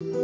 [0.00, 0.20] Среди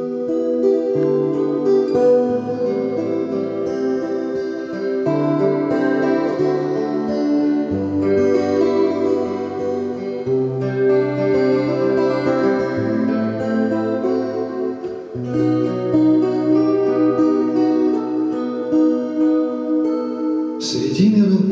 [21.16, 21.42] миров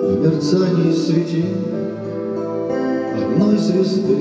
[0.00, 1.44] в мерцании свети
[3.14, 4.16] Одной звезды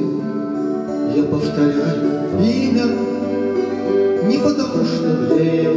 [1.16, 2.86] я повторяю имя
[4.28, 5.72] Не потому, что я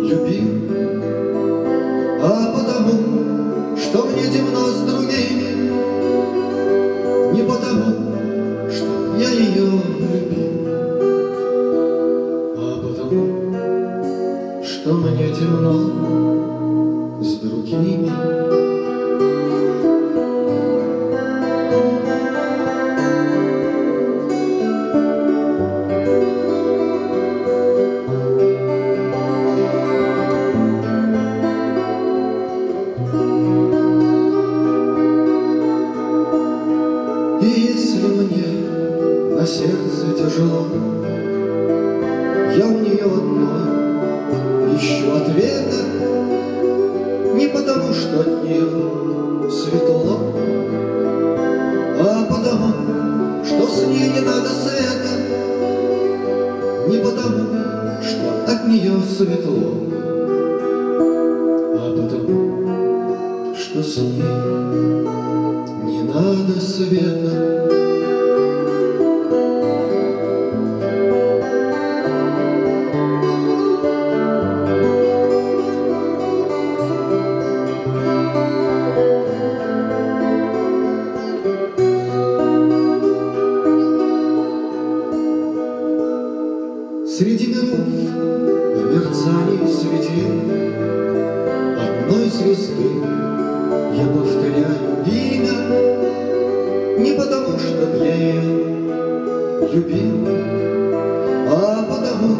[0.00, 0.70] любим,
[2.22, 5.50] А потому, что мне темно с другими,
[7.32, 10.68] Не потому, что я ее любил,
[12.56, 13.22] А потому,
[14.64, 15.74] что мне темно
[17.22, 18.49] с другими.
[37.40, 40.66] И если мне на сердце тяжело,
[42.54, 45.76] Я у нее одной ищу ответа,
[47.34, 50.34] Не потому, что от нее светло,
[51.98, 55.12] А потому, что с ней не надо света,
[56.88, 59.72] Не потому, что от нее светло,
[61.74, 64.99] А потому, что с ней
[66.40, 67.30] надо света.
[87.06, 87.80] Среди миров
[88.76, 90.30] в мерцании светил
[91.78, 92.88] Одной звезды
[93.94, 95.89] я повторяю имя
[97.20, 98.40] потому, что я ее
[99.72, 100.26] любил,
[101.50, 102.30] а потому,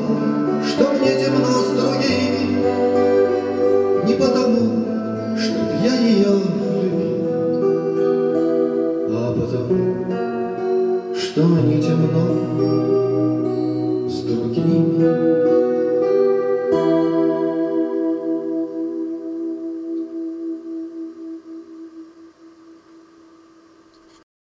[0.64, 2.44] что мне темно с другими,
[4.06, 6.32] не потому, что я ее
[6.82, 7.26] любил,
[9.10, 13.49] а потому, что мне темно.